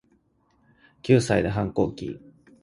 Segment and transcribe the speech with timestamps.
[1.03, 2.19] 九歳で反抗期